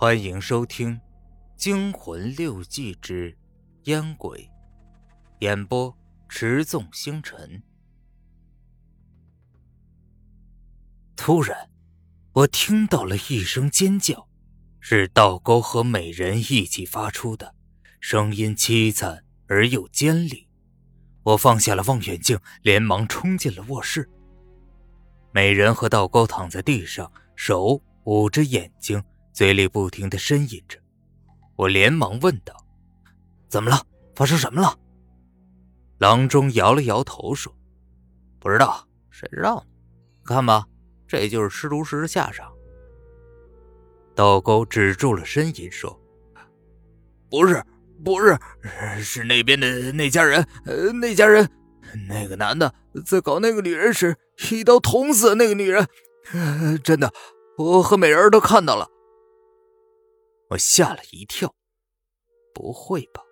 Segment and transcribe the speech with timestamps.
[0.00, 0.94] 欢迎收听
[1.56, 3.36] 《惊魂六记之
[3.82, 4.38] 烟鬼》，
[5.40, 5.94] 演播：
[6.26, 7.62] 持纵星辰。
[11.14, 11.68] 突然，
[12.32, 14.26] 我听到了一声尖叫，
[14.80, 17.54] 是道沟和美人一起发出的，
[18.00, 20.48] 声音凄惨而又尖利。
[21.24, 24.08] 我放下了望远镜，连忙冲进了卧室。
[25.30, 29.04] 美人和道沟躺在地上，手捂着眼睛。
[29.40, 30.78] 嘴里不停的呻吟着，
[31.56, 32.54] 我连忙问道
[33.48, 33.82] ：“怎么了？
[34.14, 34.78] 发生什么了？”
[35.96, 37.50] 郎中摇了摇头说
[38.38, 39.64] ：“不知道，谁知道？
[40.26, 40.66] 看吧，
[41.08, 42.52] 这就是吃毒时的下场。”
[44.14, 45.98] 道沟止住了呻吟说
[47.30, 47.64] ：“不是，
[48.04, 48.38] 不是，
[49.02, 51.48] 是那边的那家人，呃，那家人，
[52.06, 52.74] 那个男的
[53.06, 54.14] 在搞那个女人时，
[54.50, 55.88] 一刀捅死了那个女人，
[56.84, 57.10] 真的，
[57.56, 58.86] 我和美人都看到了。”
[60.50, 61.54] 我吓了一跳，
[62.52, 63.22] 不会吧？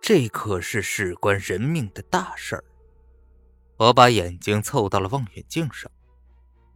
[0.00, 2.64] 这可是事关人命的大事儿。
[3.76, 5.90] 我把眼睛凑到了望远镜上，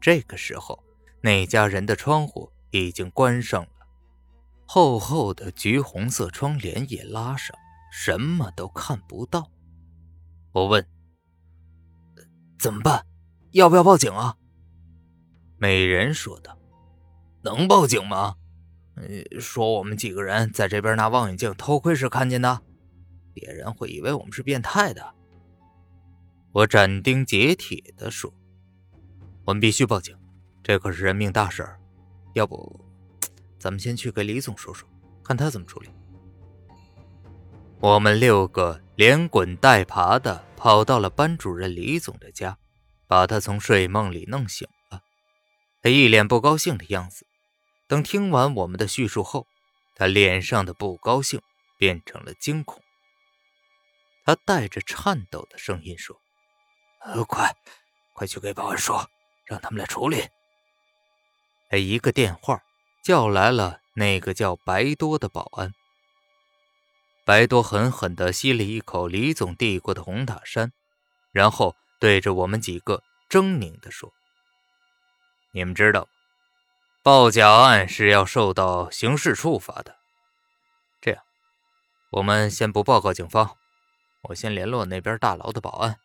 [0.00, 0.82] 这个时候，
[1.22, 3.86] 那家人的窗户已经关上了，
[4.66, 7.56] 厚厚的橘红色窗帘也拉上，
[7.92, 9.50] 什么都看不到。
[10.52, 10.84] 我问
[12.58, 13.06] ：“怎么办？
[13.52, 14.36] 要不要报警啊？”
[15.58, 16.58] 美人说道
[17.44, 18.34] ：“能报警吗？”
[18.96, 22.62] 嗯，说我们几个人在这边拿望远镜偷窥时看见的，
[23.32, 25.14] 别人会以为我们是变态的。
[26.52, 28.32] 我斩钉截铁地说
[29.44, 30.16] ：“我们必须报警，
[30.62, 31.80] 这可是人命大事儿。
[32.34, 32.80] 要不，
[33.58, 34.88] 咱们先去给李总说说，
[35.24, 35.88] 看他怎么处理。”
[37.80, 42.56] 我们六个连滚带爬的跑到了班主任李总的家，
[43.08, 45.02] 把他从睡梦里弄醒了。
[45.82, 47.26] 他一脸不高兴的样子。
[47.94, 49.46] 等听完我们的叙述后，
[49.94, 51.40] 他脸上的不高兴
[51.78, 52.82] 变成了惊恐。
[54.24, 56.20] 他带着颤抖的声音说
[57.28, 57.54] ：“快，
[58.12, 59.08] 快去给保安说，
[59.44, 60.26] 让他们来处理。”
[61.70, 62.64] 他一个电话
[63.04, 65.72] 叫来了那个叫白多的保安。
[67.24, 70.72] 白多狠狠地吸了一口李总递过的红塔山，
[71.30, 74.12] 然后对着我们几个狰狞地说
[75.54, 76.08] ：“你们知道？”
[77.04, 79.98] 报假案是要受到刑事处罚的。
[81.02, 81.22] 这样，
[82.12, 83.58] 我们先不报告警方，
[84.22, 85.98] 我先联络那边大楼的保安，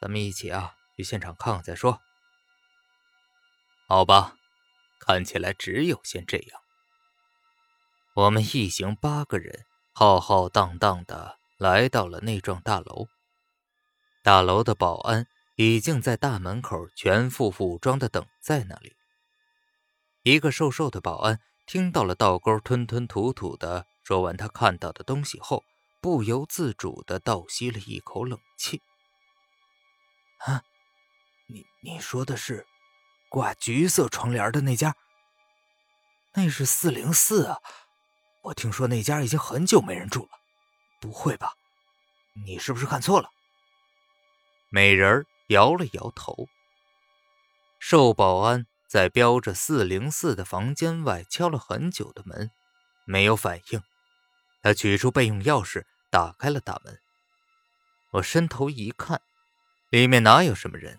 [0.00, 2.00] 咱们一起啊去现场看看再说。
[3.88, 4.36] 好吧，
[5.00, 6.60] 看起来只有先这样。
[8.14, 13.06] 我们一行八个人浩浩荡荡的来到了那幢大楼，
[14.22, 15.26] 大楼的保安
[15.56, 18.94] 已经在大门口全副武装的等在那里。
[20.28, 25.64] 一个瘦瘦的保安听到了道沟吞吞吐吐的说完他看到的东西后，
[26.02, 28.82] 不由自主的倒吸了一口冷气。
[30.40, 30.62] 啊，
[31.46, 32.66] 你你说的是
[33.30, 34.94] 挂橘色窗帘的那家？
[36.34, 37.58] 那是四零四啊！
[38.42, 40.30] 我听说那家已经很久没人住了，
[41.00, 41.54] 不会吧？
[42.46, 43.30] 你是不是看错了？
[44.68, 46.48] 美人摇了摇头。
[47.78, 48.66] 瘦保安。
[48.88, 52.50] 在标着四零四的房间外敲了很久的门，
[53.04, 53.82] 没有反应。
[54.62, 56.98] 他取出备用钥匙，打开了大门。
[58.12, 59.20] 我伸头一看，
[59.90, 60.98] 里面哪有什么人？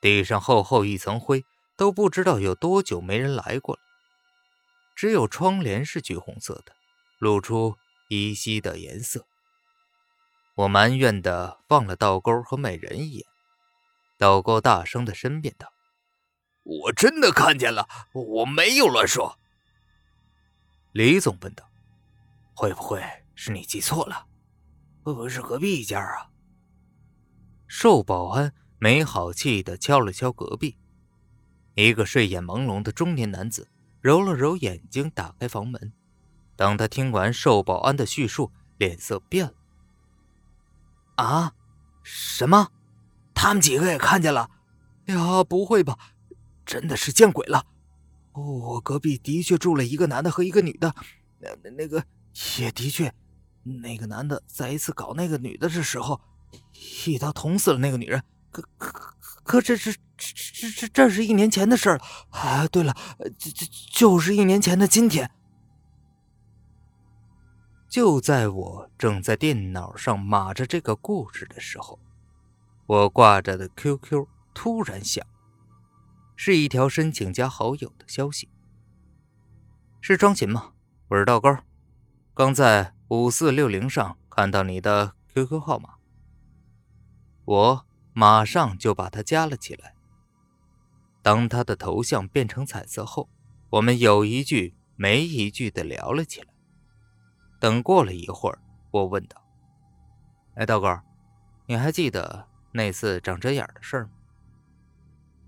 [0.00, 1.44] 地上厚厚一层灰，
[1.76, 3.80] 都不知道有多久没人来过了。
[4.96, 6.72] 只有窗帘是橘红色的，
[7.18, 7.76] 露出
[8.08, 9.24] 依稀的颜色。
[10.56, 13.26] 我埋怨的望了道沟和美人一眼，
[14.18, 15.73] 道沟大声的申辩道。
[16.64, 19.38] 我真的看见了，我没有乱说。
[20.92, 21.68] 李总问道
[22.54, 23.02] ：“会不会
[23.34, 24.26] 是你记错了？
[25.02, 26.30] 会不会是隔壁一家啊？”
[27.68, 30.78] 瘦保安没好气的敲了敲隔壁，
[31.74, 33.68] 一个睡眼朦胧的中年男子
[34.00, 35.92] 揉了揉眼睛，打开房门。
[36.56, 39.54] 当他听完瘦保安的叙述，脸色变了。
[41.16, 41.52] “啊，
[42.02, 42.70] 什么？
[43.34, 44.48] 他们几个也看见了？
[45.06, 45.98] 呀，不会吧？”
[46.64, 47.66] 真的是见鬼了！
[48.32, 50.94] 我隔壁的确住了一个男的和一个女的，
[51.38, 52.04] 那那个
[52.58, 53.14] 也的确，
[53.62, 56.20] 那个男的在一次搞那个女的的时候，
[57.06, 58.22] 一刀捅死了那个女人。
[58.50, 62.00] 可可可，这是这这这这是一年前的事了。
[62.30, 62.94] 啊，对了，
[63.38, 65.30] 就就就是一年前的今天。
[67.88, 72.00] 就在我正在电脑上码着这个故事的时候，
[72.86, 75.24] 我挂着的 QQ 突然响。
[76.36, 78.48] 是一条申请加好友的消息。
[80.00, 80.72] 是庄琴吗？
[81.08, 81.64] 我是道高，
[82.34, 85.94] 刚在五四六零上看到你的 QQ 号码，
[87.44, 89.94] 我马上就把他加了起来。
[91.22, 93.30] 当他的头像变成彩色后，
[93.70, 96.48] 我们有一句没一句的聊了起来。
[97.60, 98.58] 等过了一会儿，
[98.90, 99.40] 我问道
[100.56, 100.88] ：“哎，道沟，
[101.66, 104.10] 你还记得那次长针眼的事吗？”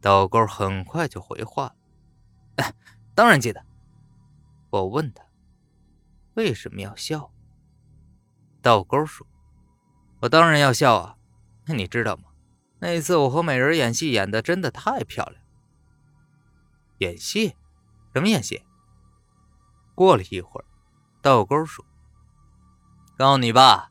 [0.00, 1.76] 倒钩很快就回话了
[2.56, 2.74] ：“哎，
[3.14, 3.64] 当然记得。”
[4.70, 5.24] 我问他
[6.34, 7.32] ：“为什么要笑？”
[8.62, 9.26] 倒钩说
[10.20, 11.16] ：“我当然要笑啊！
[11.66, 12.24] 那你知道吗？
[12.80, 15.42] 那次我和美人演戏演的真的太漂亮。
[16.98, 17.56] 演戏？
[18.12, 18.62] 什么演戏？”
[19.96, 20.64] 过了一会儿，
[21.20, 21.84] 道钩说
[23.18, 23.90] ：“告诉你吧，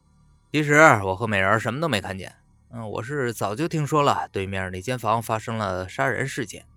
[0.54, 2.37] 其实我和美人什么都没看见。
[2.70, 6.68] 嗯，我是早就听说了对面那间房发生了杀人事件，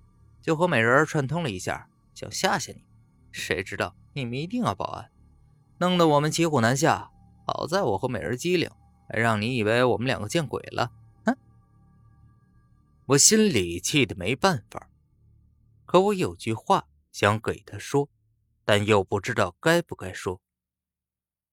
[0.40, 2.84] 就和美人串通了一下，想吓吓你。”
[3.32, 5.10] 谁知道你们一定要报案，
[5.78, 7.10] 弄得我们骑虎难下。
[7.46, 8.70] 好在我和美人机灵，
[9.08, 10.92] 还让你以为我们两个见鬼了。
[11.24, 11.36] 哼！
[13.06, 14.88] 我心里气得没办法，
[15.84, 18.08] 可我有句话想给他说，
[18.64, 20.40] 但又不知道该不该说。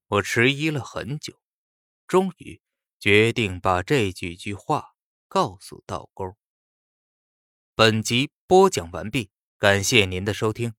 [0.07, 1.33] 我迟疑了很久，
[2.07, 2.61] 终于
[2.99, 4.95] 决定把这几句话
[5.27, 6.35] 告诉道沟。
[7.75, 9.29] 本集播讲完毕，
[9.59, 10.76] 感谢您的收听。